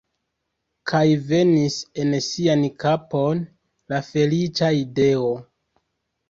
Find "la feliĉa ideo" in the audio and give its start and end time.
3.95-5.29